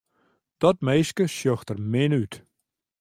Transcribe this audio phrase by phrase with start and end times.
[0.61, 2.33] Dat minske sjocht der min út.